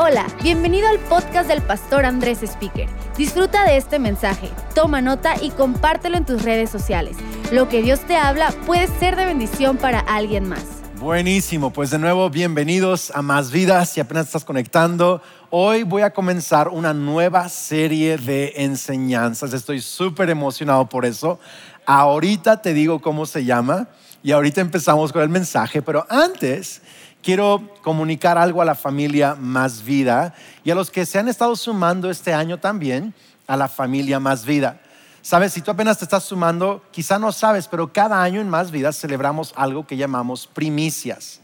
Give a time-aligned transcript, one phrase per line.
[0.00, 2.88] Hola, bienvenido al podcast del pastor Andrés Speaker.
[3.16, 7.16] Disfruta de este mensaje, toma nota y compártelo en tus redes sociales.
[7.50, 10.62] Lo que Dios te habla puede ser de bendición para alguien más.
[11.00, 15.20] Buenísimo, pues de nuevo bienvenidos a Más Vidas, si apenas estás conectando.
[15.50, 21.40] Hoy voy a comenzar una nueva serie de enseñanzas, estoy súper emocionado por eso.
[21.86, 23.88] Ahorita te digo cómo se llama
[24.22, 26.82] y ahorita empezamos con el mensaje, pero antes
[27.22, 31.56] quiero comunicar algo a la familia Más Vida y a los que se han estado
[31.56, 33.14] sumando este año también
[33.46, 34.80] a la familia Más Vida.
[35.22, 38.70] Sabes, si tú apenas te estás sumando, quizá no sabes, pero cada año en Más
[38.70, 41.40] Vida celebramos algo que llamamos primicias.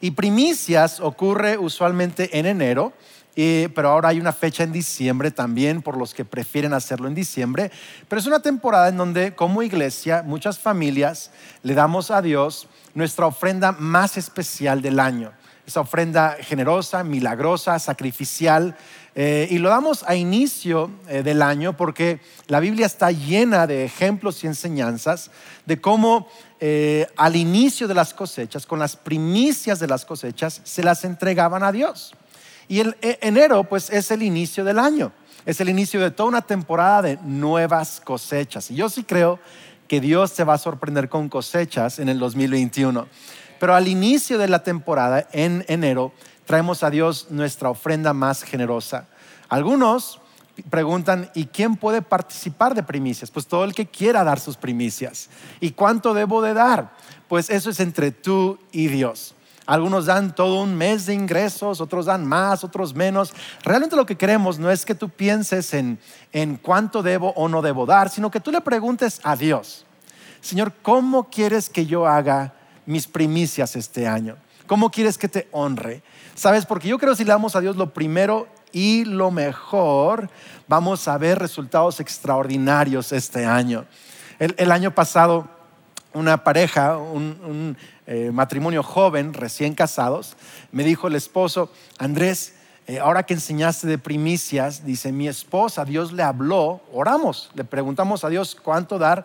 [0.00, 2.92] Y primicias ocurre usualmente en enero,
[3.34, 7.70] pero ahora hay una fecha en diciembre también por los que prefieren hacerlo en diciembre.
[8.08, 11.30] Pero es una temporada en donde como iglesia, muchas familias
[11.62, 15.32] le damos a Dios nuestra ofrenda más especial del año.
[15.66, 18.76] Esa ofrenda generosa, milagrosa, sacrificial.
[19.14, 23.84] Eh, y lo damos a inicio eh, del año porque la Biblia está llena de
[23.84, 25.30] ejemplos y enseñanzas
[25.64, 26.28] de cómo
[26.60, 31.62] eh, al inicio de las cosechas, con las primicias de las cosechas, se las entregaban
[31.62, 32.14] a Dios.
[32.68, 35.12] Y el e, enero pues es el inicio del año,
[35.46, 38.70] es el inicio de toda una temporada de nuevas cosechas.
[38.70, 39.38] Y yo sí creo
[39.88, 43.06] que Dios se va a sorprender con cosechas en el 2021.
[43.60, 46.12] Pero al inicio de la temporada, en enero,
[46.44, 49.06] traemos a Dios nuestra ofrenda más generosa.
[49.48, 50.20] Algunos
[50.70, 53.30] preguntan, ¿y quién puede participar de primicias?
[53.30, 55.28] Pues todo el que quiera dar sus primicias.
[55.60, 56.92] ¿Y cuánto debo de dar?
[57.28, 59.33] Pues eso es entre tú y Dios.
[59.66, 63.32] Algunos dan todo un mes de ingresos, otros dan más, otros menos.
[63.62, 65.98] Realmente lo que queremos no es que tú pienses en,
[66.32, 69.86] en cuánto debo o no debo dar, sino que tú le preguntes a Dios,
[70.40, 72.52] Señor, ¿cómo quieres que yo haga
[72.84, 74.36] mis primicias este año?
[74.66, 76.02] ¿Cómo quieres que te honre?
[76.34, 76.66] ¿Sabes?
[76.66, 80.28] Porque yo creo que si le damos a Dios lo primero y lo mejor,
[80.68, 83.86] vamos a ver resultados extraordinarios este año.
[84.38, 85.48] El, año pasado,
[86.14, 87.76] una pareja, un
[88.06, 90.36] eh, matrimonio joven, recién casados,
[90.72, 92.54] me dijo el esposo, Andrés,
[92.86, 98.22] eh, ahora que enseñaste de primicias, dice, mi esposa, Dios le habló, oramos, le preguntamos
[98.22, 99.24] a Dios cuánto dar,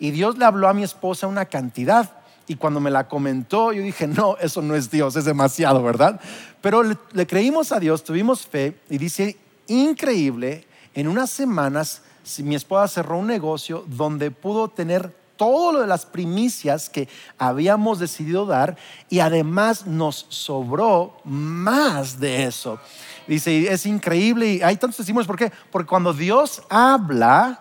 [0.00, 2.10] y Dios le habló a mi esposa una cantidad.
[2.48, 6.20] Y cuando me la comentó, yo dije, no, eso no es Dios, es demasiado, ¿verdad?
[6.60, 9.36] Pero le, le creímos a Dios, tuvimos fe, y dice,
[9.68, 12.02] increíble, en unas semanas
[12.38, 17.08] mi esposa cerró un negocio donde pudo tener todo lo de las primicias que
[17.38, 18.76] habíamos decidido dar
[19.08, 22.78] y además nos sobró más de eso.
[23.26, 25.52] Dice, es increíble y hay tantos decimos ¿por qué?
[25.70, 27.60] Porque cuando Dios habla,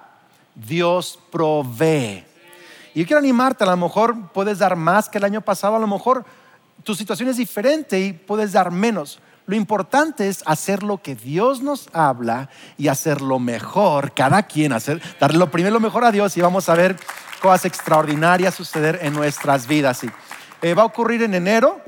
[0.53, 2.23] Dios provee.
[2.93, 5.79] Y yo quiero animarte, a lo mejor puedes dar más que el año pasado, a
[5.79, 6.25] lo mejor
[6.83, 9.19] tu situación es diferente y puedes dar menos.
[9.47, 14.73] Lo importante es hacer lo que Dios nos habla y hacer lo mejor, cada quien,
[14.73, 16.97] hacer, darle lo primero lo mejor a Dios y vamos a ver
[17.41, 20.01] cosas extraordinarias suceder en nuestras vidas.
[20.61, 21.81] Eh, va a ocurrir en enero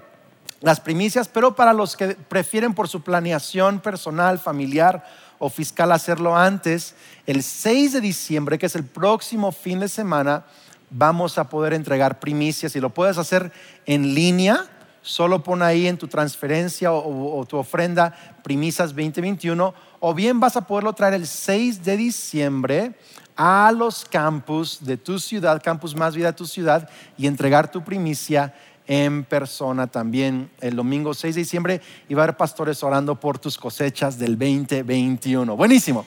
[0.61, 5.05] las primicias, pero para los que prefieren por su planeación personal, familiar
[5.39, 10.45] o fiscal hacerlo antes, el 6 de diciembre, que es el próximo fin de semana,
[10.89, 13.51] vamos a poder entregar primicias y lo puedes hacer
[13.85, 14.67] en línea
[15.07, 18.13] solo pon ahí en tu transferencia o, tu ofrenda
[18.43, 22.93] Primisas 2021, o bien vas a poderlo traer el 6 de diciembre
[23.37, 28.53] a los campus de tu ciudad, campus más vida tu ciudad, y entregar tu primicia
[28.87, 33.37] en persona también el domingo 6 de diciembre y va a haber pastores orando por
[33.37, 35.55] tus cosechas del 2021.
[35.55, 36.05] Buenísimo.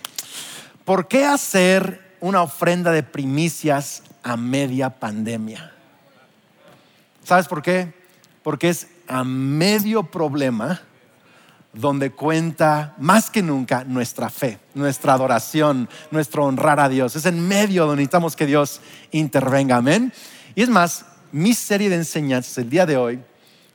[0.85, 5.73] ¿Por qué hacer una ofrenda de primicias a media pandemia?
[7.23, 8.01] ¿Sabes por qué?
[8.43, 10.81] porque es a medio problema
[11.72, 17.14] donde cuenta más que nunca nuestra fe, nuestra adoración, nuestro honrar a Dios.
[17.14, 18.81] Es en medio donde necesitamos que Dios
[19.12, 19.76] intervenga.
[19.76, 20.12] Amén.
[20.54, 23.20] Y es más, mi serie de enseñanzas el día de hoy,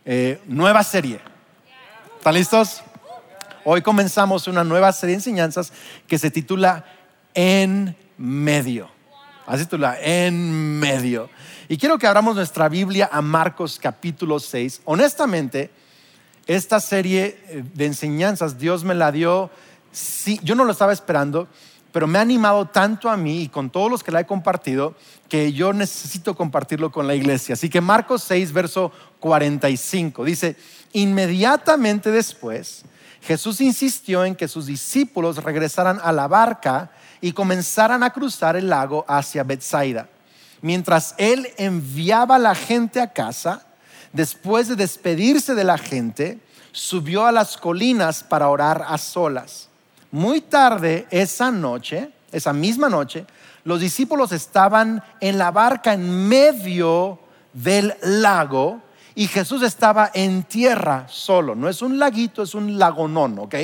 [0.04, 1.22] eh, nueva serie.
[2.18, 2.82] ¿Están listos?
[3.64, 5.72] Hoy comenzamos una nueva serie de enseñanzas
[6.08, 6.86] que se titula
[7.34, 8.90] En medio.
[9.46, 11.30] Así titula, En medio.
[11.70, 14.82] Y quiero que abramos nuestra Biblia a Marcos capítulo 6.
[14.86, 15.72] Honestamente,
[16.48, 19.50] esta serie eh, de enseñanzas Dios me la dio,
[20.44, 21.48] yo no lo estaba esperando,
[21.92, 24.96] pero me ha animado tanto a mí y con todos los que la he compartido
[25.30, 27.54] que yo necesito compartirlo con la iglesia.
[27.54, 30.58] Así que Marcos 6, verso 45, dice,
[30.92, 32.84] inmediatamente después,
[33.22, 36.92] Jesús insistió en que sus discípulos regresaran a la barca
[37.22, 40.10] y comenzaran a cruzar el lago hacia Bethsaida
[40.66, 43.65] mientras él enviaba la gente a casa,
[44.16, 46.40] después de despedirse de la gente,
[46.72, 49.68] subió a las colinas para orar a solas.
[50.12, 53.26] Muy tarde esa noche, esa misma noche,
[53.66, 57.20] los discípulos estaban en la barca en medio
[57.52, 58.82] del lago
[59.16, 61.54] y Jesús estaba en tierra solo.
[61.56, 63.56] No es un laguito, es un lagonón, ¿ok?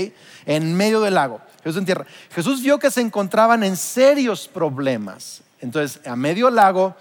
[0.45, 1.39] En medio del lago.
[1.63, 2.06] Jesús en tierra.
[2.33, 5.42] Jesús vio que se encontraban en serios problemas.
[5.59, 6.95] Entonces, a medio lago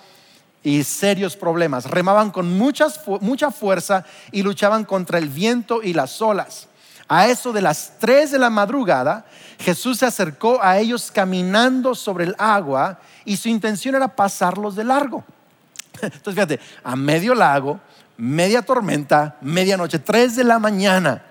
[0.63, 1.87] y serios problemas.
[1.87, 6.69] Remaban con mucha fuerza y luchaban contra el viento y las olas.
[7.09, 9.27] A eso de las 3 de la madrugada,
[9.59, 14.85] Jesús se acercó a ellos caminando sobre el agua y su intención era pasarlos de
[14.85, 15.25] largo.
[16.03, 17.81] Entonces, fíjate, a medio lago,
[18.17, 21.25] media tormenta, medianoche, 3 de la mañana.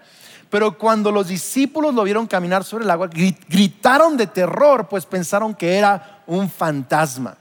[0.50, 3.10] Pero cuando los discípulos lo vieron caminar sobre el agua,
[3.48, 7.38] gritaron de terror, pues pensaron que era un fantasma.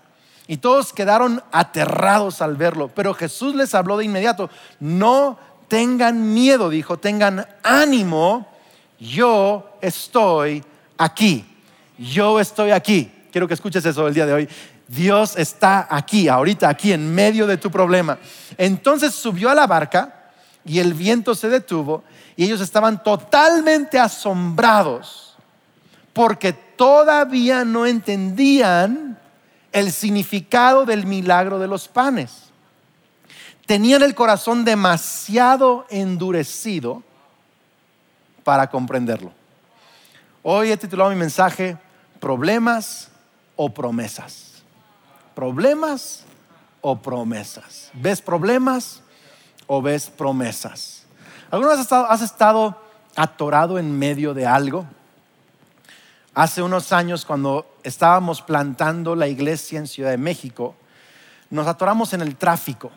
[0.48, 2.88] Y todos quedaron aterrados al verlo.
[2.88, 4.50] Pero Jesús les habló de inmediato,
[4.80, 8.48] no tengan miedo, dijo, tengan ánimo,
[8.98, 10.64] yo estoy
[10.96, 11.44] aquí.
[11.98, 13.12] Yo estoy aquí.
[13.30, 14.48] Quiero que escuches eso el día de hoy.
[14.88, 18.18] Dios está aquí, ahorita aquí, en medio de tu problema.
[18.56, 20.30] Entonces subió a la barca
[20.64, 22.04] y el viento se detuvo
[22.36, 25.36] y ellos estaban totalmente asombrados
[26.12, 29.17] porque todavía no entendían
[29.78, 32.50] el significado del milagro de los panes.
[33.66, 37.02] Tenían el corazón demasiado endurecido
[38.44, 39.32] para comprenderlo.
[40.42, 41.76] Hoy he titulado mi mensaje
[42.20, 43.10] Problemas
[43.56, 44.48] o promesas
[45.38, 46.24] problemas
[46.80, 47.92] o promesas.
[47.94, 49.04] ¿Ves problemas
[49.68, 51.04] o ves promesas?
[51.48, 52.76] ¿Alguna vez has estado,
[53.14, 54.84] atorado en medio de algo?
[56.34, 60.74] Hace unos años, cuando estábamos plantando la iglesia en Ciudad de México,
[61.50, 62.90] nos atoramos en el tráfico.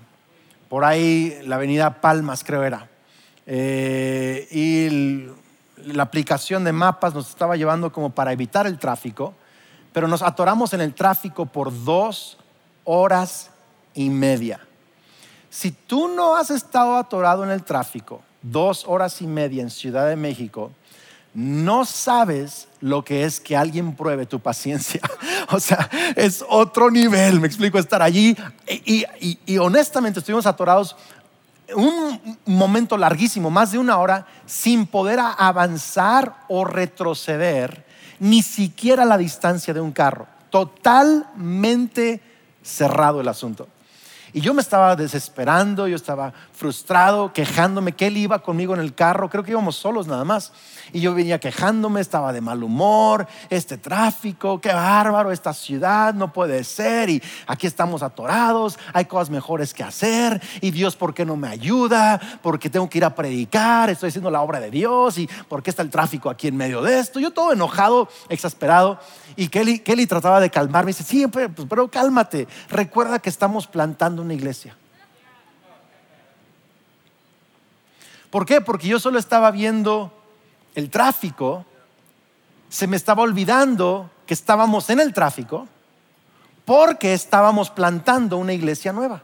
[0.70, 2.90] Por ahí, la avenida Palmas, creo era.
[3.46, 9.34] Eh, y la aplicación de mapas nos estaba llevando como para evitar el tráfico
[9.94, 12.38] pero nos atoramos en el tráfico por dos
[12.84, 13.52] horas
[13.94, 14.60] y media.
[15.50, 20.08] Si tú no has estado atorado en el tráfico dos horas y media en Ciudad
[20.08, 20.72] de México,
[21.34, 25.02] no sabes lo que es que alguien pruebe tu paciencia.
[25.54, 28.38] O sea, es otro nivel, me explico, estar allí.
[28.66, 30.96] Y, honestamente estuvimos atorados
[31.76, 37.86] un momento larguísimo, más de una hora, sin poder avanzar o retroceder
[38.20, 40.28] ni siquiera la distancia de un carro.
[40.50, 42.22] Totalmente
[42.64, 43.68] cerrado el asunto.
[44.32, 46.32] Y yo me estaba desesperando, yo estaba
[46.62, 50.52] frustrado, quejándome que él iba conmigo en el carro, creo que íbamos solos nada más.
[50.94, 56.32] Y yo venía quejándome, estaba de mal humor, este tráfico, qué bárbaro, esta ciudad, no
[56.32, 57.10] puede ser.
[57.10, 60.40] Y aquí estamos atorados, hay cosas mejores que hacer.
[60.62, 62.22] Y Dios, ¿por qué no me ayuda?
[62.44, 65.18] Porque tengo que ir a predicar, estoy haciendo la obra de Dios.
[65.18, 67.20] ¿Y por qué está el tráfico aquí en medio de esto?
[67.20, 69.00] Yo todo enojado, exasperado.
[69.36, 70.90] Y Kelly, Kelly trataba de calmarme.
[70.92, 72.48] Dice, sí, pero cálmate.
[72.70, 74.78] Recuerda que estamos plantando una iglesia.
[78.32, 78.62] ¿Por qué?
[78.62, 80.12] Porque yo solo estaba viendo
[80.74, 81.66] el tráfico,
[82.70, 85.68] se me estaba olvidando que estábamos en el tráfico,
[86.64, 89.22] porque estábamos plantando una iglesia nueva.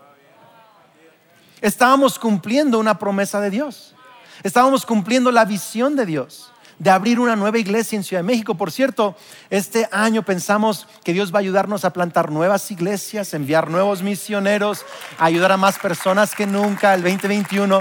[1.61, 3.95] Estábamos cumpliendo una promesa de Dios.
[4.43, 8.55] Estábamos cumpliendo la visión de Dios de abrir una nueva iglesia en Ciudad de México.
[8.55, 9.15] Por cierto,
[9.49, 14.85] este año pensamos que Dios va a ayudarnos a plantar nuevas iglesias, enviar nuevos misioneros,
[15.17, 17.79] ayudar a más personas que nunca el 2021.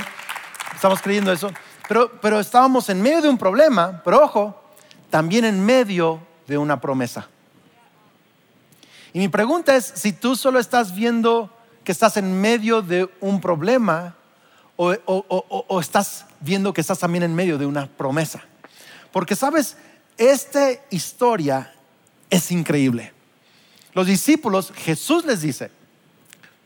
[0.77, 1.51] Estamos creyendo eso.
[1.89, 4.63] Pero, pero estábamos en medio de un problema, pero ojo,
[5.09, 7.29] también en medio de una promesa.
[9.15, 11.51] Y mi pregunta es, si tú solo estás viendo
[11.83, 14.17] que estás en medio de un problema
[14.77, 18.45] o, o estás viendo que estás también en medio de una promesa.
[19.13, 19.79] Porque sabes,
[20.19, 21.73] esta historia
[22.29, 23.15] es increíble.
[23.95, 25.71] Los discípulos, Jesús les dice,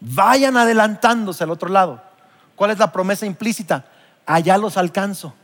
[0.00, 2.02] vayan adelantándose al otro lado.
[2.56, 3.86] ¿Cuál es la promesa implícita?
[4.30, 5.34] Allá los alcanzo.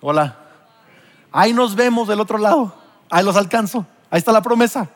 [0.00, 0.36] Hola.
[1.30, 2.74] Ahí nos vemos del otro lado.
[3.08, 3.86] Ahí los alcanzo.
[4.10, 4.88] Ahí está la promesa.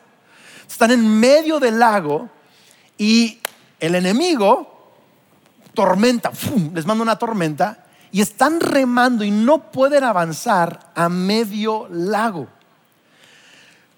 [0.67, 2.29] Están en medio del lago
[2.97, 3.39] y
[3.79, 4.91] el enemigo
[5.73, 6.33] tormenta,
[6.73, 12.49] les manda una tormenta y están remando y no pueden avanzar a medio lago.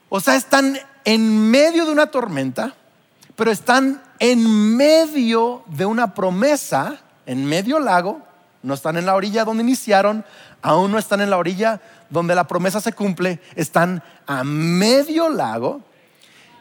[0.10, 2.76] O sea, están en medio de una tormenta,
[3.36, 8.22] pero están en medio de una promesa, en medio lago,
[8.62, 10.26] no están en la orilla donde iniciaron,
[10.62, 15.82] aún no están en la orilla donde la promesa se cumple, están a medio lago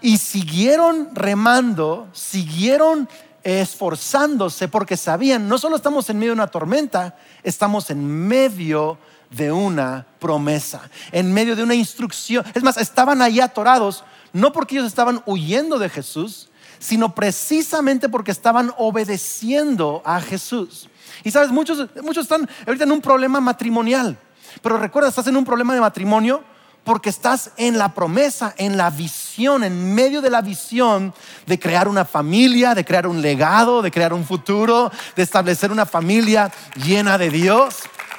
[0.00, 3.08] y siguieron remando, siguieron
[3.44, 8.98] esforzándose porque sabían, no solo estamos en medio de una tormenta, estamos en medio
[9.30, 12.44] de una promesa, en medio de una instrucción.
[12.54, 16.48] Es más, estaban ahí atorados, no porque ellos estaban huyendo de Jesús,
[16.82, 20.88] sino precisamente porque estaban obedeciendo a Jesús.
[21.22, 24.18] Y sabes, muchos, muchos están ahorita en un problema matrimonial,
[24.62, 26.42] pero recuerda, estás en un problema de matrimonio
[26.82, 31.14] porque estás en la promesa, en la visión, en medio de la visión
[31.46, 35.86] de crear una familia, de crear un legado, de crear un futuro, de establecer una
[35.86, 36.50] familia
[36.84, 37.76] llena de Dios.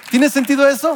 [0.09, 0.95] ¿Tiene sentido eso?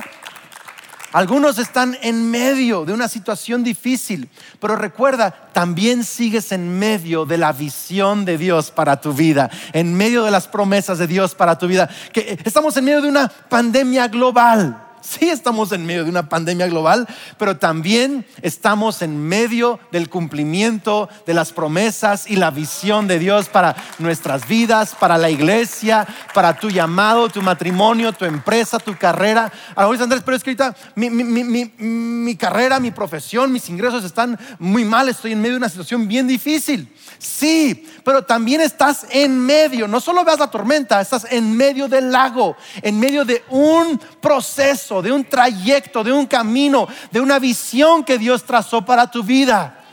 [1.13, 7.37] Algunos están en medio de una situación difícil, pero recuerda, también sigues en medio de
[7.37, 11.57] la visión de Dios para tu vida, en medio de las promesas de Dios para
[11.57, 11.89] tu vida.
[12.11, 14.86] Que estamos en medio de una pandemia global.
[15.07, 21.07] Sí estamos en medio de una pandemia global, pero también estamos en medio del cumplimiento
[21.25, 26.59] de las promesas y la visión de Dios para nuestras vidas, para la iglesia, para
[26.59, 29.49] tu llamado, tu matrimonio, tu empresa, tu carrera.
[29.75, 35.07] Ahora Andrés, pero es ahorita mi, mi carrera, mi profesión, mis ingresos están muy mal,
[35.07, 36.91] estoy en medio de una situación bien difícil.
[37.19, 42.11] Sí, pero también estás en medio, no solo veas la tormenta, estás en medio del
[42.11, 48.03] lago, en medio de un proceso, de un trayecto, de un camino, de una visión
[48.03, 49.83] que Dios trazó para tu vida.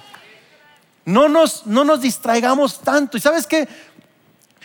[1.04, 3.16] No nos, no nos distraigamos tanto.
[3.16, 3.68] Y sabes que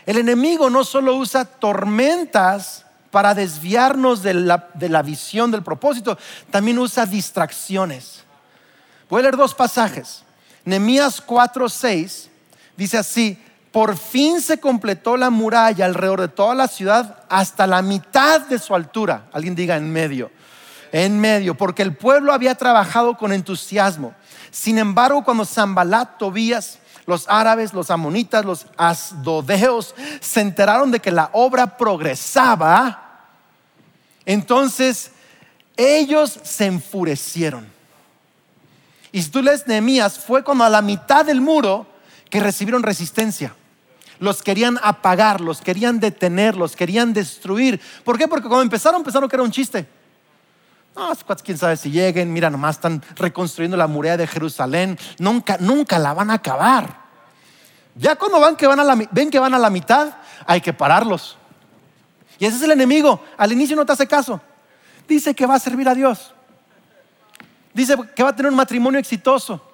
[0.05, 6.17] el enemigo no solo usa tormentas para desviarnos de la, de la visión, del propósito,
[6.51, 8.23] también usa distracciones.
[9.09, 10.23] Voy a leer dos pasajes.
[10.65, 12.29] Nehemías 4, 6
[12.79, 13.37] Dice así,
[13.71, 18.57] por fin se completó la muralla alrededor de toda la ciudad hasta la mitad de
[18.57, 19.27] su altura.
[19.31, 20.31] Alguien diga en medio.
[20.91, 24.15] En medio, porque el pueblo había trabajado con entusiasmo.
[24.49, 31.11] Sin embargo, cuando Zambalat, Tobías, los árabes, los amonitas, los asdodeos se enteraron de que
[31.11, 33.27] la obra progresaba,
[34.25, 35.11] entonces
[35.77, 37.67] ellos se enfurecieron.
[39.11, 41.87] Y si tú lees Nehemías, fue como a la mitad del muro
[42.29, 43.55] que recibieron resistencia.
[44.19, 47.79] Los querían apagar, los querían detener, los querían destruir.
[48.03, 48.27] ¿Por qué?
[48.27, 49.87] Porque cuando empezaron, pensaron que era un chiste.
[50.95, 51.11] No,
[51.43, 56.13] quién sabe si lleguen, mira, nomás están reconstruyendo la muralla de Jerusalén, nunca, nunca la
[56.13, 57.07] van a acabar.
[57.95, 60.13] Ya cuando van que van a la, ven que van a la mitad,
[60.45, 61.37] hay que pararlos.
[62.37, 63.23] Y ese es el enemigo.
[63.37, 64.41] Al inicio no te hace caso.
[65.07, 66.33] Dice que va a servir a Dios.
[67.73, 69.68] Dice que va a tener un matrimonio exitoso.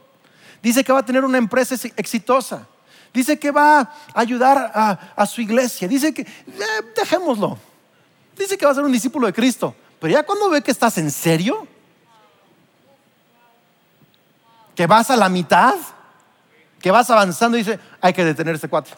[0.65, 2.67] Dice que va a tener una empresa exitosa.
[3.13, 4.71] Dice que va a ayudar
[5.15, 5.87] a, su iglesia.
[5.87, 7.59] Dice que, eh, dejémoslo.
[8.35, 9.75] Dice que va a ser un discípulo de Cristo.
[9.99, 11.67] Pero ya cuando ve que estás en serio,
[14.73, 15.75] que vas a la mitad,
[16.81, 18.95] que vas avanzando, dice, hay que detener ese cuatro.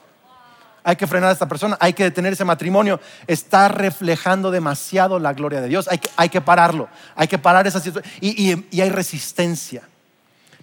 [0.86, 3.02] Hay que frenar a esta persona, hay que detener ese matrimonio.
[3.28, 5.90] Está reflejando demasiado la gloria de Dios.
[5.90, 8.10] Hay que, hay que pararlo, hay que parar esa situación.
[8.22, 9.84] y hay resistencia.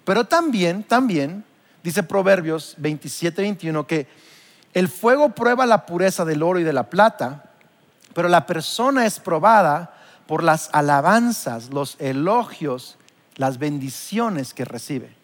[0.05, 1.45] Pero también, también,
[1.83, 4.07] dice Proverbios 27, 21, que
[4.75, 7.45] el fuego prueba la pureza del oro y de la plata,
[8.13, 9.95] pero la persona es probada
[10.27, 12.97] por las alabanzas, los elogios,
[13.37, 15.15] las bendiciones que recibe.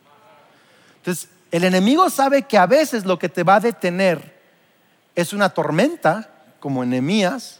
[0.96, 4.38] Entonces, el enemigo sabe que a veces lo que te va a detener
[5.14, 7.58] es una tormenta, como enemías,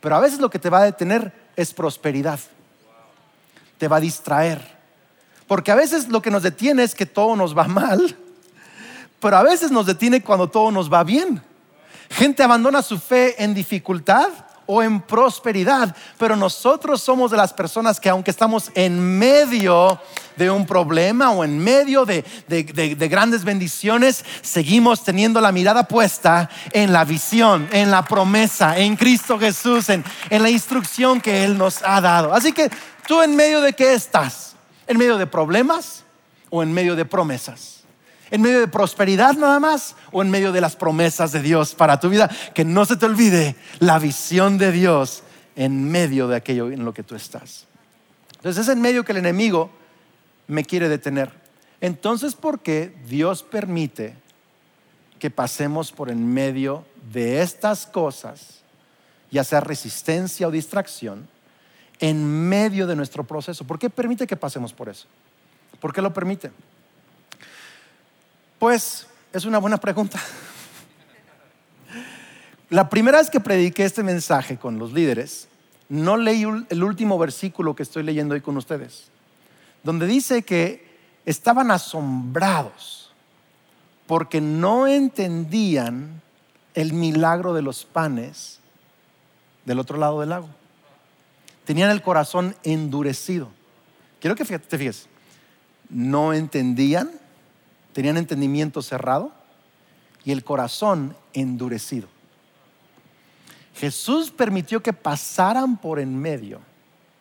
[0.00, 2.38] pero a veces lo que te va a detener es prosperidad.
[3.78, 4.75] Te va a distraer
[5.46, 8.16] porque a veces lo que nos detiene es que todo nos va mal,
[9.20, 11.42] pero a veces nos detiene cuando todo nos va bien.
[12.10, 14.28] Gente abandona su fe en dificultad
[14.66, 20.00] o en prosperidad, pero nosotros somos de las personas que aunque estamos en medio
[20.36, 22.24] de un problema o en medio de,
[23.08, 29.38] grandes bendiciones, seguimos teniendo la mirada puesta en la visión, en la promesa, en Cristo
[29.38, 32.34] Jesús, en, en la instrucción que Él nos ha dado.
[32.34, 32.68] Así que
[33.06, 34.55] tú en medio de qué estás?
[34.86, 36.04] ¿En medio de problemas
[36.50, 37.80] o en medio de promesas?
[38.30, 42.00] ¿En medio de prosperidad nada más o en medio de las promesas de Dios para
[42.00, 42.30] tu vida?
[42.54, 45.22] Que no se te olvide la visión de Dios
[45.54, 47.66] en medio de aquello en lo que tú estás.
[48.36, 49.70] Entonces es en medio que el enemigo
[50.48, 51.30] me quiere detener.
[51.80, 54.14] Entonces, ¿por qué Dios permite
[55.18, 58.62] que pasemos por en medio de estas cosas,
[59.30, 61.28] ya sea resistencia o distracción?
[62.00, 63.64] En medio de nuestro proceso.
[63.66, 65.06] ¿Por qué permite que pasemos por eso?
[65.80, 66.50] ¿Por qué lo permite?
[68.58, 70.20] Pues es una buena pregunta.
[72.70, 75.46] La primera vez que prediqué este mensaje con los líderes,
[75.88, 79.04] no leí el último versículo que estoy leyendo hoy con ustedes,
[79.84, 80.84] donde dice que
[81.24, 83.12] estaban asombrados
[84.06, 86.22] porque no entendían
[86.74, 88.60] el milagro de los panes
[89.64, 90.48] del otro lado del lago.
[91.66, 93.50] Tenían el corazón endurecido.
[94.20, 95.08] Quiero que te fijes.
[95.90, 97.10] No entendían,
[97.92, 99.32] tenían entendimiento cerrado
[100.24, 102.08] y el corazón endurecido.
[103.74, 106.60] Jesús permitió que pasaran por en medio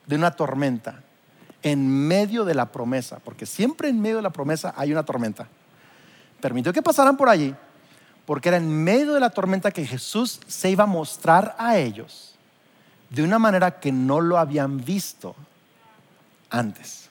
[0.06, 1.02] de una tormenta,
[1.64, 5.48] en medio de la promesa, porque siempre en medio de la promesa hay una tormenta.
[6.40, 7.56] Permitió que pasaran por allí,
[8.28, 12.35] porque era en medio de la tormenta que Jesús se iba a mostrar a ellos
[13.16, 15.36] de una manera que no lo habían visto
[16.50, 17.10] antes.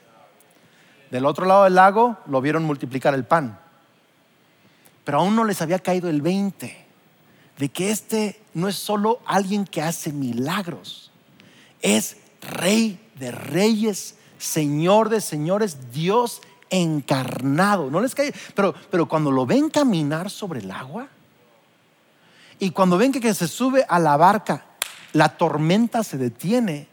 [1.11, 3.59] Del otro lado del lago lo vieron multiplicar el pan,
[5.03, 6.87] pero aún no les había caído el 20
[7.57, 11.11] de que este no es solo alguien que hace milagros,
[11.81, 17.91] es rey de reyes, señor de señores, Dios encarnado.
[17.91, 21.09] No les cae, pero, pero cuando lo ven caminar sobre el agua
[22.59, 24.67] y cuando ven que, que se sube a la barca,
[25.15, 26.89] la tormenta se detiene,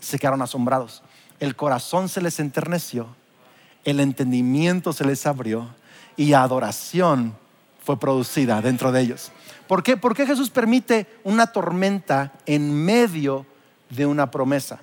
[0.00, 1.02] se quedaron asombrados.
[1.40, 3.08] El corazón se les enterneció,
[3.84, 5.68] el entendimiento se les abrió
[6.16, 7.34] y adoración
[7.82, 9.32] fue producida dentro de ellos.
[9.66, 9.96] ¿Por qué?
[9.96, 13.46] ¿Por qué Jesús permite una tormenta en medio
[13.88, 14.80] de una promesa?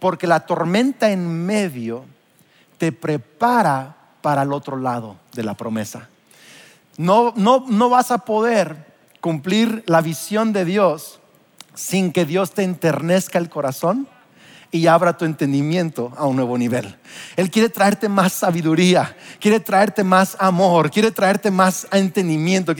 [0.00, 2.04] Porque la tormenta en medio
[2.76, 6.08] te prepara para el otro lado de la promesa.
[6.96, 8.84] No, no, no vas a poder
[9.20, 11.17] cumplir la visión de Dios
[11.78, 14.08] sin que Dios te enternezca el corazón
[14.72, 16.96] y abra tu entendimiento a un nuevo nivel.
[17.36, 22.74] Él quiere traerte más sabiduría, quiere traerte más amor, quiere traerte más entendimiento,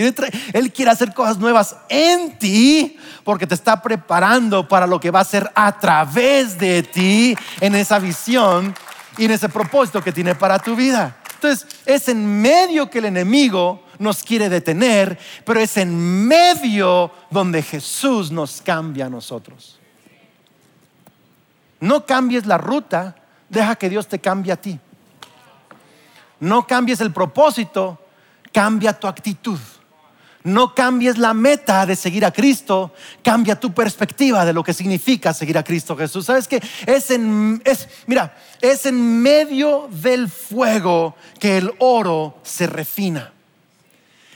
[0.52, 5.20] Él quiere hacer cosas nuevas en ti porque te está preparando para lo que va
[5.20, 8.74] a ser a través de ti en esa visión
[9.16, 11.16] y en ese propósito que tiene para tu vida.
[11.40, 17.62] Entonces, es en medio que el enemigo nos quiere detener, pero es en medio donde
[17.62, 19.78] Jesús nos cambia a nosotros.
[21.78, 23.14] No cambies la ruta,
[23.48, 24.80] deja que Dios te cambie a ti.
[26.40, 28.00] No cambies el propósito,
[28.52, 29.60] cambia tu actitud.
[30.48, 35.34] No cambies la meta de seguir a Cristo, cambia tu perspectiva de lo que significa
[35.34, 36.24] seguir a Cristo Jesús.
[36.24, 36.62] ¿Sabes qué?
[36.86, 43.32] Es en, es, mira, es en medio del fuego que el oro se refina.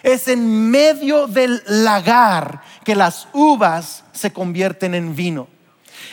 [0.03, 5.49] Es en medio del lagar que las uvas se convierten en vino.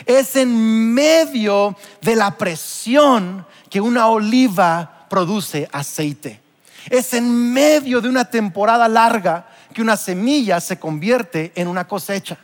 [0.05, 6.39] Es en medio de la presión que una oliva produce aceite.
[6.89, 12.37] Es en medio de una temporada larga que una semilla se convierte en una cosecha.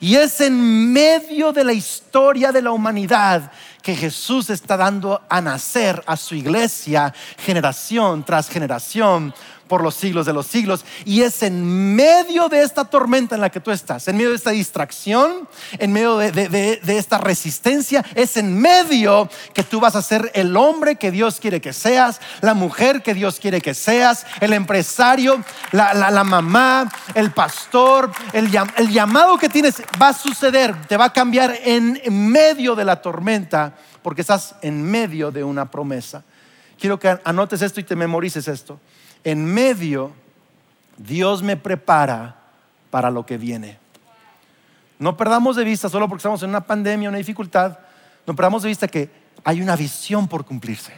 [0.00, 3.50] Y es en medio de la historia de la humanidad
[3.82, 9.34] que Jesús está dando a nacer a su iglesia generación tras generación
[9.72, 10.84] por los siglos de los siglos.
[11.06, 14.36] Y es en medio de esta tormenta en la que tú estás, en medio de
[14.36, 20.30] esta distracción, en medio de, esta resistencia, es en medio que tú vas a ser
[20.34, 24.52] el hombre que Dios quiere que seas, la mujer que Dios quiere que seas, el
[24.52, 28.50] empresario, la, mamá, el pastor, el,
[28.90, 33.74] llamado que tienes va a suceder, te va a cambiar en medio de la tormenta
[34.02, 36.24] porque estás en medio de una promesa.
[36.78, 38.78] Quiero que anotes esto y te memorices esto
[39.24, 40.12] en medio,
[40.96, 42.36] Dios me prepara
[42.90, 43.78] para lo que viene.
[44.98, 47.78] No perdamos de vista, solo porque estamos en una pandemia, una dificultad,
[48.26, 49.10] no perdamos de vista que
[49.44, 50.92] hay una visión por cumplirse.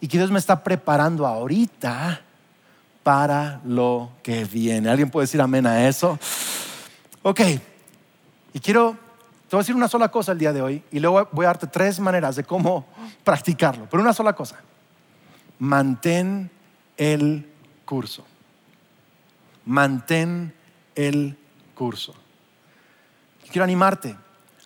[0.00, 2.20] Y que Dios me está preparando ahorita
[3.02, 4.88] para lo que viene.
[4.88, 6.18] ¿Alguien puede decir amén a eso?
[7.22, 7.40] Ok,
[8.52, 8.92] y quiero,
[9.48, 11.48] te voy a decir una sola cosa el día de hoy y luego voy a
[11.48, 12.86] darte tres maneras de cómo
[13.24, 14.56] practicarlo, pero una sola cosa.
[15.58, 16.50] Mantén
[17.00, 17.46] el
[17.86, 18.26] curso.
[19.64, 20.52] Mantén
[20.94, 21.36] el
[21.74, 22.14] curso.
[23.50, 24.14] Quiero animarte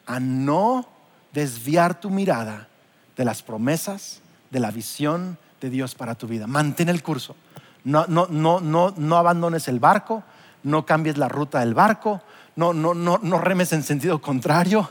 [0.05, 0.87] a no
[1.33, 2.69] desviar tu mirada
[3.17, 4.21] de las promesas,
[4.51, 6.49] de la visión de Dios para tu vida.
[6.49, 7.37] Mantén el curso.
[7.85, 10.25] No, no, no, no, no abandones el barco,
[10.65, 12.21] no cambies la ruta del barco,
[12.57, 14.91] no, no, no, no remes en sentido contrario.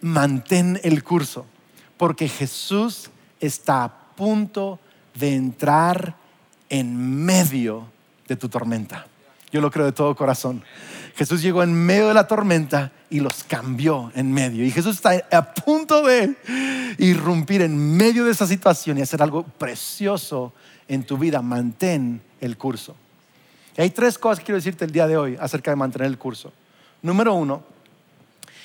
[0.00, 1.44] Mantén el curso,
[1.98, 4.80] porque Jesús está a punto
[5.14, 6.16] de entrar
[6.68, 7.86] en medio
[8.26, 9.06] de tu tormenta.
[9.50, 10.62] Yo lo creo de todo corazón.
[11.16, 14.64] Jesús llegó en medio de la tormenta y los cambió en medio.
[14.64, 16.36] Y Jesús está a punto de
[16.98, 20.52] irrumpir en medio de esa situación y hacer algo precioso
[20.86, 21.42] en tu vida.
[21.42, 22.94] Mantén el curso.
[23.76, 26.18] Y hay tres cosas que quiero decirte el día de hoy acerca de mantener el
[26.18, 26.52] curso.
[27.00, 27.62] Número uno,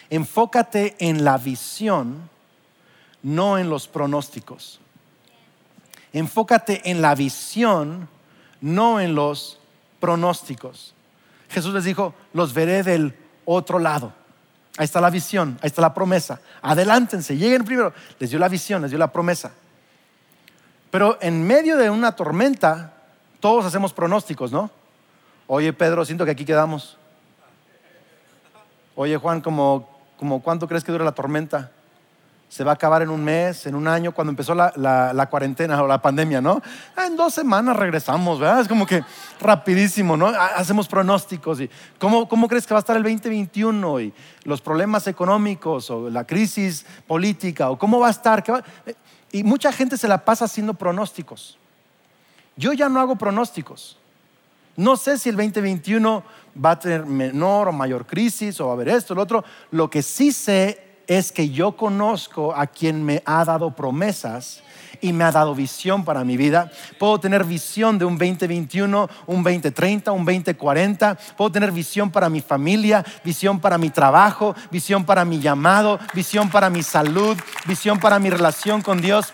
[0.09, 2.29] enfócate en la visión,
[3.21, 4.79] no en los pronósticos.
[6.13, 8.07] Enfócate en la visión,
[8.61, 9.59] no en los
[9.99, 10.93] pronósticos.
[11.49, 14.13] Jesús les dijo, los veré del otro lado.
[14.77, 16.39] Ahí está la visión, ahí está la promesa.
[16.61, 17.93] Adelántense, lleguen primero.
[18.19, 19.51] Les dio la visión, les dio la promesa.
[20.89, 22.93] Pero en medio de una tormenta,
[23.39, 24.69] todos hacemos pronósticos, ¿no?
[25.47, 26.97] Oye, Pedro, siento que aquí quedamos.
[28.95, 31.71] Oye, Juan, como, como ¿cuánto crees que dura la tormenta?
[32.53, 35.87] Se va a acabar en un mes, en un año, cuando empezó la, cuarentena o
[35.87, 36.61] la pandemia, ¿no?
[36.95, 38.61] Ah, en dos semanas regresamos, ¿verdad?
[38.61, 39.03] Es como que
[39.41, 40.27] rapidísimo, ¿no?
[40.27, 44.13] Hacemos pronósticos y ¿cómo, cómo crees que va a estar el 2021 y
[44.43, 48.43] los problemas económicos o la crisis política o cómo va a estar?
[49.31, 51.57] Y mucha gente se la pasa haciendo pronósticos.
[52.55, 53.97] Yo ya no hago pronósticos.
[54.75, 56.23] No sé si el 2021
[56.63, 59.43] va a tener menor o mayor crisis o va a haber esto, lo otro.
[59.71, 64.61] Lo que sí sé es que yo conozco a quien me ha dado promesas
[65.01, 66.71] y me ha dado visión para mi vida.
[66.97, 71.17] Puedo tener visión de un 2021, un 2030, un 2040.
[71.35, 76.49] Puedo tener visión para mi familia, visión para mi trabajo, visión para mi llamado, visión
[76.49, 79.33] para mi salud, visión para mi relación con Dios.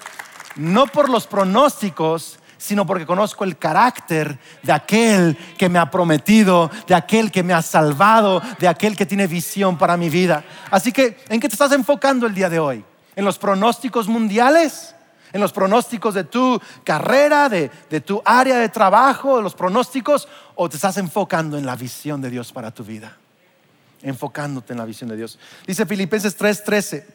[0.55, 6.69] No por los pronósticos, sino porque conozco el carácter de aquel que me ha prometido,
[6.87, 10.43] de aquel que me ha salvado, de aquel que tiene visión para mi vida.
[10.69, 12.83] Así que, ¿en qué te estás enfocando el día de hoy?
[13.15, 14.93] ¿En los pronósticos mundiales?
[15.31, 17.69] ¿En los pronósticos de tu carrera, de,
[18.01, 20.27] tu área de trabajo, de los pronósticos?
[20.55, 23.15] ¿O te estás enfocando en la visión de Dios para tu vida?
[24.01, 25.39] Enfocándote en la visión de Dios.
[25.65, 27.05] Dice Filipenses 3:13,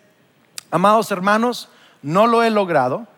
[0.70, 1.68] amados hermanos,
[2.02, 3.08] no lo he logrado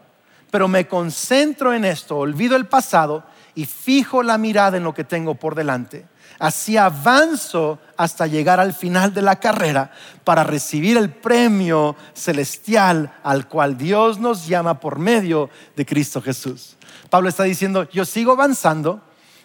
[0.50, 5.04] pero me concentro en esto, olvido el pasado y fijo la mirada en lo que
[5.04, 6.06] tengo por delante.
[6.38, 9.90] Así avanzo hasta llegar al final de la carrera
[10.22, 16.76] para recibir el premio celestial al cual Dios nos llama por medio de Cristo Jesús.
[17.08, 19.00] Pablo está diciendo, yo sigo avanzando,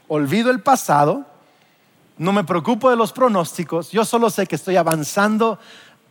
[0.09, 1.25] olvido el pasado,
[2.17, 5.59] no me preocupo de los pronósticos, yo solo sé que estoy avanzando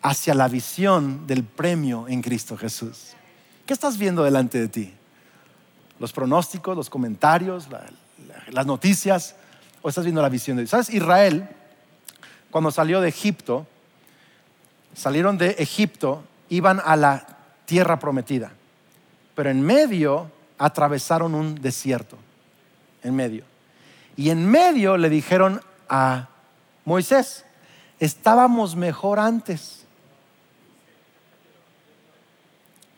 [0.00, 3.14] hacia la visión del premio en Cristo Jesús.
[3.66, 4.94] ¿Qué estás viendo delante de ti?
[5.98, 7.68] ¿Los pronósticos, los comentarios,
[8.50, 9.36] las noticias?
[9.82, 10.70] ¿O estás viendo la visión de Dios?
[10.70, 10.90] ¿Sabes?
[10.90, 11.48] Israel,
[12.50, 13.66] cuando salió de Egipto,
[14.94, 17.26] salieron de Egipto, iban a la
[17.64, 18.52] tierra prometida.
[19.34, 22.16] Pero en medio atravesaron un desierto.
[23.02, 23.44] En medio.
[24.16, 26.28] Y en medio le dijeron a
[26.84, 27.44] Moisés,
[27.98, 29.86] estábamos mejor antes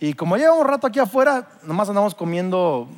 [0.03, 2.89] Y como llevamos un rato aquí afuera, nomás andamos comiendo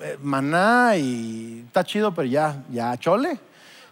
[0.00, 3.40] eh, maná y está chido, pero ya, ya chole.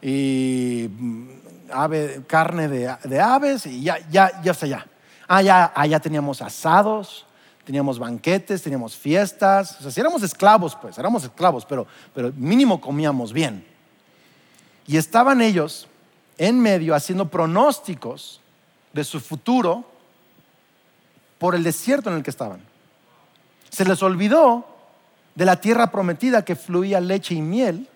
[0.00, 1.28] Y mm,
[1.72, 4.86] ave, carne de, aves y ya, ya, ya está ya.
[5.26, 7.26] Ah, ya, allá ah, teníamos asados,
[7.64, 9.80] teníamos banquetes, teníamos fiestas.
[9.80, 13.66] O sea, si éramos esclavos, pues, éramos esclavos, pero, pero mínimo comíamos bien.
[14.86, 15.88] Y estaban ellos
[16.36, 18.40] en medio haciendo pronósticos
[18.92, 19.97] de su futuro
[21.38, 22.60] por el desierto en el que estaban.
[23.70, 24.66] Se les olvidó
[25.34, 27.88] de la tierra prometida que fluía leche y miel.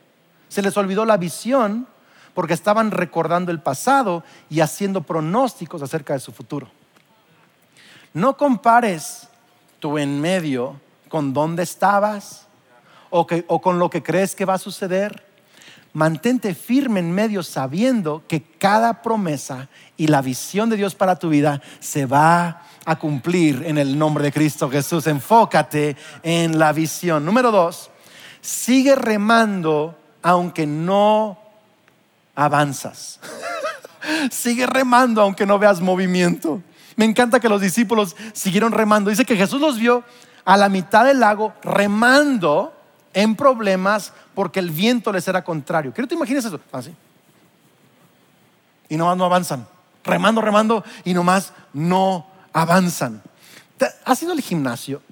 [0.48, 1.88] Se les olvidó la visión
[2.34, 6.68] porque estaban recordando el pasado y haciendo pronósticos acerca de su futuro.
[8.14, 9.28] No compares
[9.80, 12.46] tu en medio con dónde estabas
[13.10, 15.26] o, o con lo que crees que va a suceder.
[15.94, 21.28] Mantente firme en medio sabiendo que cada promesa y la visión de Dios para tu
[21.28, 25.06] vida se va a cumplir en el nombre de Cristo Jesús.
[25.06, 27.24] Enfócate en la visión.
[27.24, 27.90] Número dos,
[28.40, 31.38] sigue remando aunque no
[32.34, 33.20] avanzas.
[34.30, 36.62] sigue remando aunque no veas movimiento.
[36.96, 39.10] Me encanta que los discípulos siguieron remando.
[39.10, 40.04] Dice que Jesús los vio
[40.44, 42.74] a la mitad del lago remando
[43.14, 45.92] en problemas porque el viento les era contrario.
[45.94, 46.60] ¿Qué te imaginas eso?
[46.72, 46.90] Así.
[46.90, 47.08] Ah,
[48.88, 49.66] y nomás no avanzan.
[50.04, 53.22] Remando, remando y nomás no avanzan.
[54.04, 55.02] ¿Has ido al gimnasio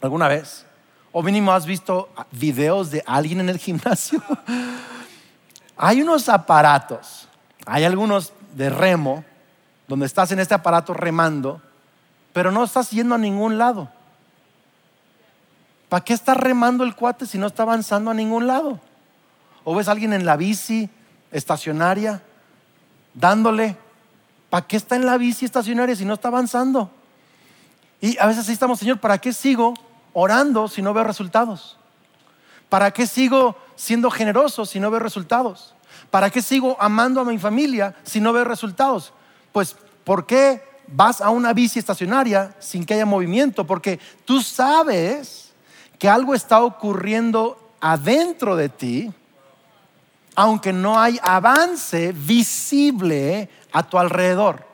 [0.00, 0.64] alguna vez?
[1.12, 4.22] ¿O mínimo has visto videos de alguien en el gimnasio?
[5.76, 7.28] hay unos aparatos,
[7.66, 9.24] hay algunos de remo,
[9.88, 11.62] donde estás en este aparato remando,
[12.32, 13.90] pero no estás yendo a ningún lado.
[15.88, 18.78] ¿Para qué está remando el cuate si no está avanzando a ningún lado?
[19.64, 20.90] ¿O ves a alguien en la bici
[21.32, 22.22] estacionaria
[23.14, 23.76] dándole
[24.50, 26.90] ¿Para qué está en la bici estacionaria si no está avanzando?
[28.00, 29.74] Y a veces así estamos, Señor, ¿para qué sigo
[30.12, 31.76] orando si no veo resultados?
[32.68, 35.74] ¿Para qué sigo siendo generoso si no veo resultados?
[36.10, 39.12] ¿Para qué sigo amando a mi familia si no veo resultados?
[39.52, 43.66] Pues, ¿por qué vas a una bici estacionaria sin que haya movimiento?
[43.66, 45.52] Porque tú sabes
[45.98, 49.12] que algo está ocurriendo adentro de ti
[50.38, 54.66] aunque no hay avance visible a tu alrededor.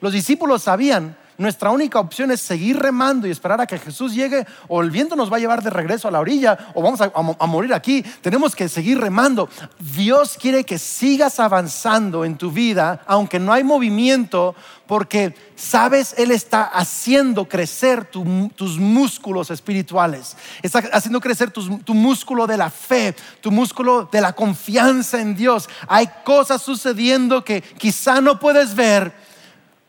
[0.00, 4.44] Los discípulos sabían nuestra única opción es seguir remando y esperar a que Jesús llegue
[4.66, 7.46] o el viento nos va a llevar de regreso a la orilla o vamos a,
[7.46, 8.02] morir aquí.
[8.20, 9.48] Tenemos que seguir remando.
[9.78, 14.56] Dios quiere que sigas avanzando en tu vida, aunque no hay movimiento,
[14.88, 22.56] porque sabes, Él está haciendo crecer tus músculos espirituales, está haciendo crecer tu músculo de
[22.56, 25.68] la fe, tu músculo de la confianza en Dios.
[25.86, 29.27] Hay cosas sucediendo que quizá no puedes ver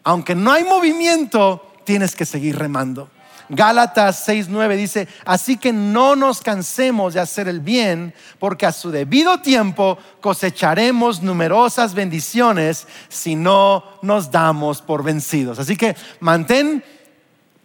[0.03, 3.09] aunque no hay movimiento, tienes que seguir remando.
[3.49, 8.91] Gálatas 6:9 dice, así que no nos cansemos de hacer el bien, porque a su
[8.91, 15.57] debido tiempo cosecharemos numerosas bendiciones si no nos damos por vencidos.
[15.57, 16.83] Así que mantén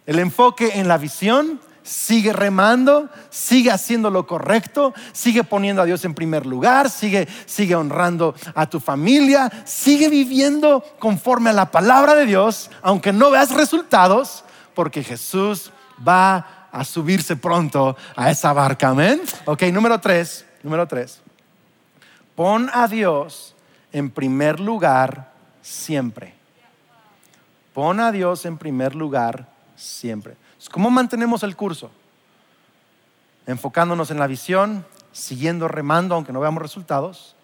[0.07, 6.03] el enfoque en la visión, sigue remando, sigue haciendo lo correcto, sigue poniendo a Dios
[6.03, 12.15] en primer lugar, sigue, sigue honrando a tu familia, sigue viviendo conforme a la palabra
[12.15, 14.43] de Dios, aunque no veas resultados,
[14.73, 15.71] porque Jesús
[16.05, 18.89] va a subirse pronto a esa barca.
[18.89, 19.21] Amén.
[19.45, 21.21] Ok, número tres, número tres.
[22.35, 23.55] Pon a Dios
[23.93, 26.33] en primer lugar siempre.
[27.75, 30.35] Pon a Dios en primer lugar siempre.
[30.69, 31.91] ¿Cómo mantenemos el curso?
[33.47, 37.35] Enfocándonos en la visión, siguiendo remando aunque no veamos resultados.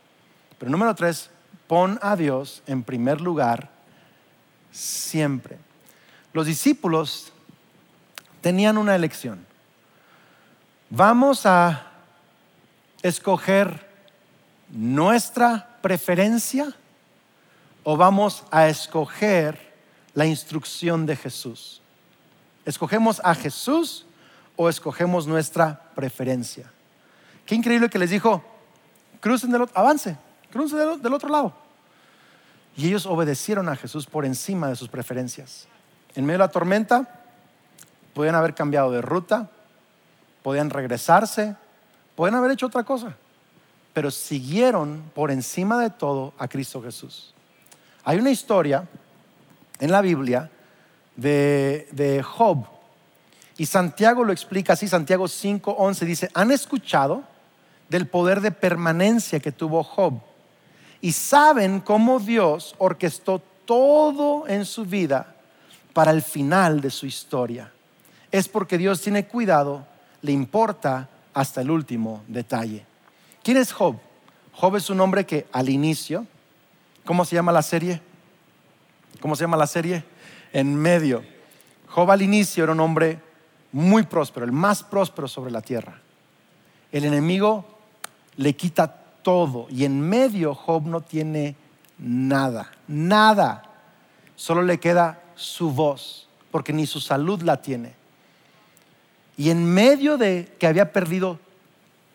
[0.57, 1.29] Pero número tres,
[1.67, 3.69] pon a Dios en primer lugar
[4.71, 5.57] siempre.
[6.34, 7.31] Los discípulos
[8.41, 9.45] tenían una elección.
[10.89, 11.88] Vamos a
[13.01, 13.88] escoger
[14.69, 16.73] nuestra preferencia
[17.84, 19.71] o vamos a escoger
[20.13, 21.80] la instrucción de Jesús.
[22.65, 24.06] ¿Escogemos a Jesús
[24.56, 26.71] o escogemos nuestra preferencia?
[27.45, 28.43] Qué increíble que les dijo,
[29.19, 30.17] crucen del otro, avance,
[30.52, 31.54] crucen del, otro lado.
[32.78, 35.67] Y ellos obedecieron a Jesús por encima de sus preferencias.
[36.15, 37.21] En medio de la tormenta,
[38.13, 39.50] podían haber cambiado de ruta,
[40.43, 41.56] podían regresarse,
[42.15, 43.15] podían haber hecho otra cosa,
[43.93, 47.34] pero siguieron por encima de todo a Cristo Jesús.
[48.04, 48.88] Hay una historia
[49.80, 50.50] en la Biblia
[51.15, 52.65] de, Job.
[53.58, 57.24] Y Santiago lo explica así, Santiago 5:11 dice, han escuchado
[57.89, 60.19] del poder de permanencia que tuvo Job
[61.02, 65.36] y saben cómo Dios orquestó todo en su vida
[65.93, 67.71] para el final de su historia.
[68.32, 69.86] Es porque Dios tiene cuidado,
[70.21, 72.86] le importa hasta el último detalle.
[73.43, 73.97] ¿Quién es Job?
[74.54, 76.26] Job es un hombre que al inicio,
[77.06, 78.02] ¿cómo se llama la serie?
[79.19, 80.04] ¿Cómo se llama la serie?
[80.53, 81.23] En medio.
[81.87, 83.19] Job al inicio era un hombre
[83.71, 85.99] muy próspero, el más próspero sobre la tierra.
[86.91, 87.65] El enemigo
[88.37, 88.87] le quita
[89.21, 91.55] todo y en medio Job no tiene
[91.97, 93.63] nada, nada.
[94.35, 97.93] Solo le queda su voz, porque ni su salud la tiene.
[99.37, 101.39] Y en medio de que había perdido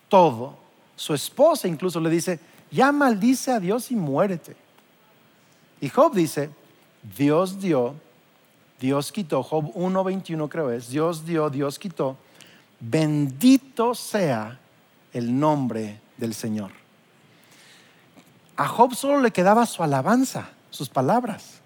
[0.09, 0.59] todo,
[0.97, 4.57] su esposa incluso le dice, ya maldice a Dios y muérete.
[5.81, 6.51] Y Job dice,
[7.17, 7.95] Dios dio
[8.79, 12.17] Dios quitó, Job 1.21 creo es, Dios dio, Dios quitó,
[12.79, 14.59] bendito sea
[15.13, 16.73] el nombre del Señor.
[18.57, 21.61] A Job solo le quedaba su alabanza, sus palabras.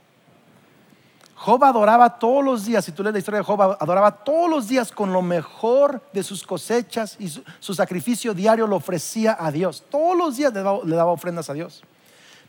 [1.35, 4.69] Job adoraba todos los días, si tú lees la historia de Job, adoraba todos los
[4.69, 9.83] días con lo mejor de sus cosechas y su, sacrificio diario lo ofrecía a Dios.
[9.91, 11.83] Todos los días le daba, ofrendas a Dios.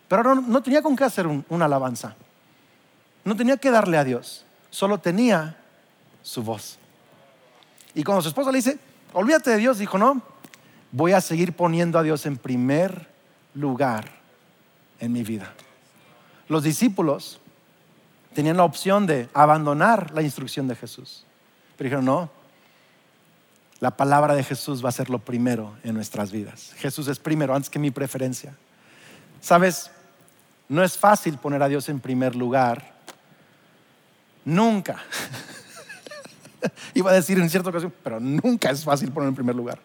[0.07, 2.15] Pero no, tenía con qué hacer una alabanza.
[3.23, 5.55] No tenía que darle a Dios solo tenía
[6.23, 6.79] su voz.
[7.93, 8.79] Y cuando su esposa le dice,
[9.13, 10.23] olvídate de Dios, dijo, no,
[10.91, 13.07] voy a seguir poniendo a Dios en primer
[13.53, 14.09] lugar
[14.99, 15.53] en mi vida.
[16.47, 17.39] Los discípulos
[18.33, 21.25] tenían la opción de abandonar la instrucción de Jesús.
[21.77, 22.29] Pero dijeron, no,
[23.79, 26.73] la palabra de Jesús va a ser lo primero en nuestras vidas.
[26.77, 28.55] Jesús es primero antes que mi preferencia.
[29.41, 29.91] Sabes,
[30.69, 33.00] no es fácil poner a Dios en primer lugar
[34.45, 34.97] Nunca.
[36.93, 39.79] Iba a decir en cierta ocasión, pero nunca es fácil poner en primer lugar.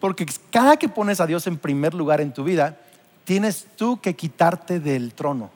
[0.00, 2.78] Porque cada que pones a Dios en primer lugar en tu vida,
[3.24, 5.50] tienes tú que quitarte del trono.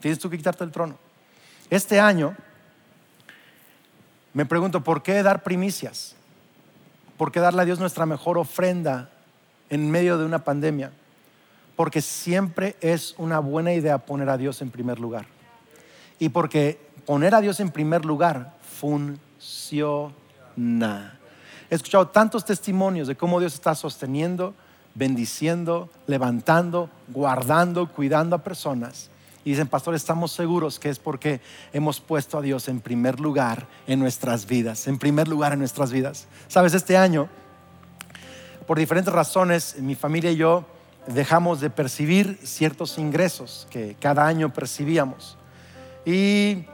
[0.00, 0.98] Tienes tú que quitarte del trono.
[1.68, 2.34] Este año
[4.32, 6.16] me pregunto, ¿por qué dar primicias?
[7.16, 9.10] ¿Por qué darle a Dios nuestra mejor ofrenda
[9.68, 10.90] en medio de una pandemia?
[11.76, 15.26] Porque siempre es una buena idea poner a Dios en primer lugar
[16.20, 20.14] y porque poner a Dios en primer lugar funciona.
[21.68, 24.54] He escuchado tantos testimonios de cómo Dios está sosteniendo
[24.94, 29.10] bendiciendo, levantando, guardando, cuidando a personas.
[29.44, 31.40] Y dicen, pastor, estamos seguros que es porque
[31.72, 35.92] hemos puesto a Dios en primer lugar en nuestras vidas, en primer lugar en nuestras
[35.92, 36.26] vidas.
[36.48, 37.28] Sabes, este año,
[38.66, 40.66] por diferentes razones, mi familia y yo
[41.06, 45.38] dejamos de percibir ciertos ingresos que cada año percibíamos.
[46.04, 46.64] Y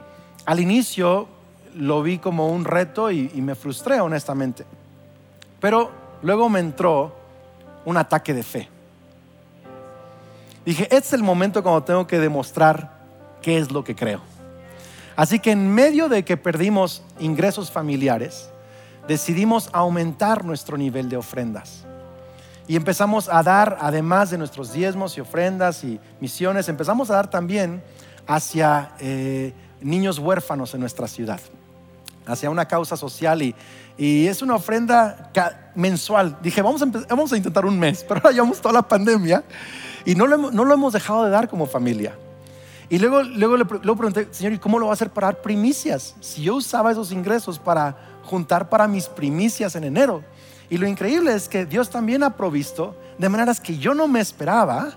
[0.45, 1.27] al inicio
[1.75, 4.65] lo vi como un reto y, me frustré, honestamente.
[5.59, 7.15] Pero luego me entró
[7.85, 8.69] un ataque de fe.
[10.65, 12.97] Dije, este es el momento cuando tengo que demostrar
[13.41, 14.21] qué es lo que creo.
[15.15, 18.49] Así que en medio de que perdimos ingresos familiares,
[19.07, 21.85] decidimos aumentar nuestro nivel de ofrendas.
[22.67, 27.29] Y empezamos a dar, además de nuestros diezmos y ofrendas y misiones, empezamos a dar
[27.29, 27.81] también
[28.27, 31.39] hacia eh, niños huérfanos en nuestra ciudad,
[32.25, 33.55] hacia una causa social y,
[33.99, 35.31] es una ofrenda
[35.73, 36.37] mensual.
[36.43, 39.43] Dije, vamos a, vamos a intentar un mes, pero ahora llevamos toda la pandemia
[40.05, 42.13] y no lo, no lo hemos dejado de dar como familia.
[42.89, 46.15] Y luego, luego le, pregunté, Señor, ¿y cómo lo va a hacer para dar primicias?
[46.21, 50.23] Si yo usaba esos ingresos para juntar para mis primicias en enero.
[50.69, 54.19] Y lo increíble es que Dios también ha provisto de maneras que yo no me
[54.19, 54.93] esperaba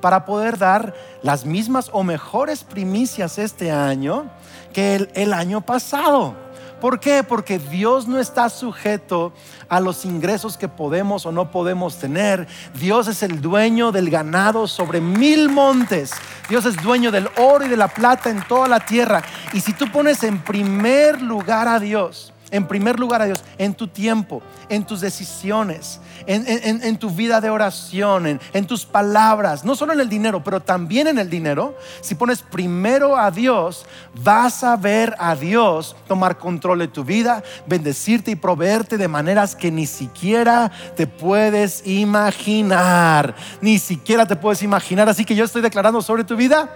[0.00, 4.30] para poder dar las mismas o mejores primicias este año
[4.72, 6.34] que el, año pasado.
[6.80, 7.24] ¿Por qué?
[7.24, 9.32] Porque Dios no está sujeto
[9.68, 12.46] a los ingresos que podemos o no podemos tener.
[12.74, 16.12] Dios es el dueño del ganado sobre mil montes.
[16.50, 19.22] Dios es dueño del oro y de la plata en toda la tierra.
[19.54, 23.74] Y si tú pones en primer lugar a Dios, en primer lugar a Dios, en
[23.74, 29.92] tu tiempo, en tus decisiones, en, tu vida de oración, en, tus palabras, no solo
[29.92, 31.76] en el dinero, pero también en el dinero.
[32.00, 37.42] Si pones primero a Dios, vas a ver a Dios tomar control de tu vida,
[37.66, 43.34] bendecirte y proveerte de maneras que ni siquiera te puedes imaginar.
[43.60, 45.08] Ni siquiera te puedes imaginar.
[45.08, 46.70] Así que yo estoy declarando sobre tu vida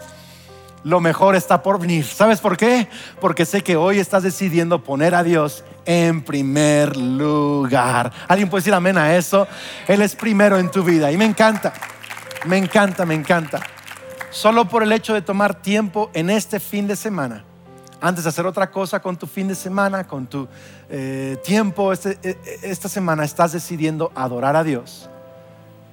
[0.85, 2.05] lo mejor está por venir.
[2.05, 2.89] ¿Sabes por qué?
[3.21, 8.13] Porque sé que hoy estás decidiendo poner a Dios en primer lugar.
[8.29, 9.47] ¿Alguien puede decir amén a eso?
[9.89, 11.73] Él es primero en tu vida y me encanta,
[12.47, 13.61] me encanta, me encanta.
[14.31, 17.45] Solo por el hecho de tomar tiempo en este fin de semana,
[18.01, 20.49] antes de hacer otra cosa con tu fin de semana, con tu
[20.89, 25.11] eh, tiempo, este, eh, esta semana estás decidiendo adorar a Dios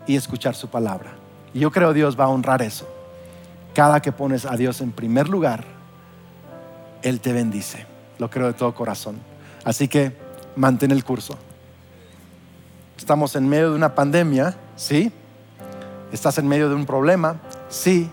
[0.05, 1.15] y escuchar su palabra.
[1.53, 2.96] Y yo creo Dios va a honrar eso
[3.77, 5.63] cada que pones a Dios en primer lugar,
[7.03, 7.85] Él te bendice.
[8.17, 9.19] Lo creo de todo corazón.
[9.65, 10.17] Así que
[10.55, 11.37] mantén el curso.
[12.97, 15.11] Estamos en medio de una pandemia, sí.
[16.11, 17.35] Estás en medio de un problema,
[17.69, 18.09] sí.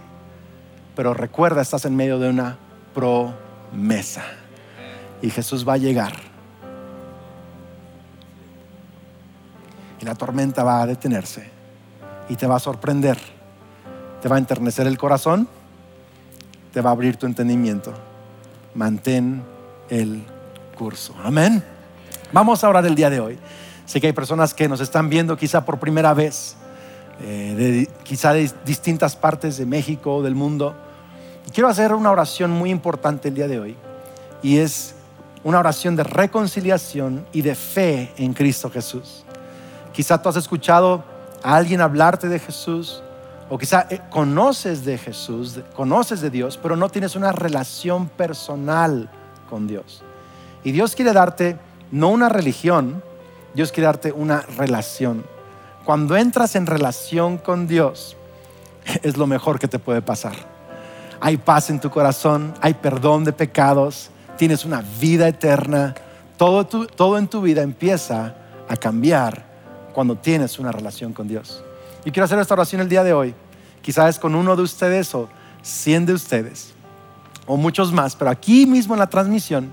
[0.95, 2.59] Pero recuerda, estás en medio de una
[2.93, 4.23] promesa.
[5.23, 6.13] Y Jesús va a llegar.
[9.99, 11.49] Y la tormenta va a detenerse.
[12.29, 13.17] Y te va a sorprender
[14.25, 15.47] te va a enternecer el corazón,
[16.73, 17.93] te va a abrir tu entendimiento.
[18.75, 19.43] Mantén
[19.91, 20.25] el
[20.79, 21.15] curso.
[21.23, 21.63] Amén.
[22.33, 23.39] Vamos a orar el día de hoy.
[23.85, 26.57] Sé que hay personas que nos están viendo quizá por primera vez,
[27.21, 30.75] eh, quizá de distintas partes de México del mundo.
[31.53, 33.77] quiero hacer una oración muy importante el día de hoy.
[34.43, 34.95] Y es
[35.43, 39.23] una oración de reconciliación y de fe en Cristo Jesús.
[39.93, 41.05] Quizá tú has escuchado
[41.43, 43.04] a alguien hablarte de Jesús,
[43.49, 49.11] o quizá eh, conoces de Jesús, conoces de Dios, pero no tienes una relación personal
[49.49, 50.03] con Dios.
[50.63, 51.59] Y Dios quiere darte
[51.91, 53.03] no una religión,
[53.55, 55.25] Dios quiere darte una relación.
[55.85, 58.17] Cuando entras en relación con Dios,
[59.03, 60.35] es lo mejor que te puede pasar.
[61.21, 65.95] Hay paz en tu corazón, hay perdón de pecados, tienes una vida eterna.
[66.37, 68.35] Todo, todo en tu vida empieza
[68.69, 69.45] a cambiar
[69.93, 71.63] cuando tienes una relación con Dios.
[72.05, 73.35] Y quiero hacer esta oración el día de hoy.
[73.81, 75.29] Quizás con uno de ustedes o
[75.63, 76.75] cien de ustedes
[77.47, 79.73] o muchos más, pero aquí mismo en la transmisión,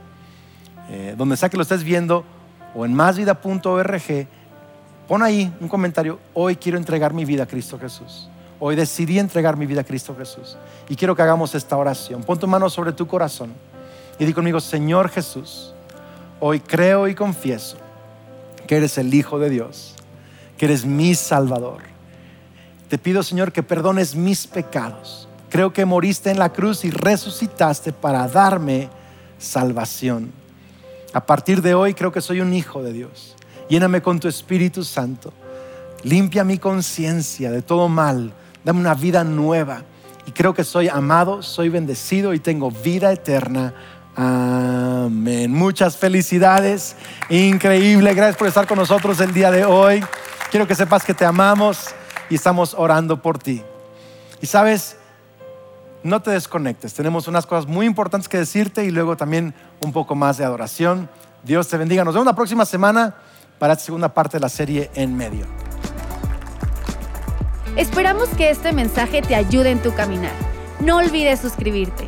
[0.90, 2.26] eh, donde sea que lo estés viendo
[2.76, 4.28] o en másvida.org,
[5.08, 8.30] pon ahí un comentario, hoy quiero entregar mi vida a Cristo Jesús.
[8.60, 10.58] Hoy decidí entregar mi vida a Cristo Jesús.
[10.88, 12.24] Y quiero que hagamos esta oración.
[12.24, 13.54] Pon tu mano sobre tu corazón
[14.20, 15.74] y di conmigo, Señor Jesús,
[16.40, 17.78] hoy creo y confieso
[18.68, 19.96] que eres el Hijo de Dios,
[20.58, 21.91] que eres mi Salvador
[22.92, 25.26] te pido, Señor, que perdones mis pecados.
[25.50, 28.90] Creo que moriste en la cruz y resucitaste para darme
[29.38, 30.34] salvación.
[31.14, 33.38] A partir de hoy creo que soy un hijo de Dios.
[33.70, 35.32] Lléname con tu Espíritu Santo.
[36.04, 38.34] Limpia mi conciencia de todo mal.
[38.66, 39.84] Dame una vida nueva.
[40.26, 43.74] Y creo que soy amado, soy bendecido y tengo vida eterna.
[44.18, 45.50] Amén.
[45.50, 46.98] Muchas felicidades.
[47.30, 48.14] Increíble.
[48.14, 50.04] Gracias por estar con nosotros el día de hoy.
[50.50, 51.96] Quiero que sepas que te amamos
[52.32, 53.62] y estamos orando por ti.
[54.40, 54.96] Y sabes,
[56.02, 56.94] no te desconectes.
[56.94, 61.10] Tenemos unas cosas muy importantes que decirte y luego también un poco más de adoración.
[61.44, 62.06] Dios te bendiga.
[62.06, 63.16] Nos vemos la próxima semana
[63.60, 65.46] para esta segunda parte de la serie En Medio.
[67.76, 70.32] Esperamos que este mensaje te ayude en tu caminar.
[70.80, 72.08] No olvides suscribirte.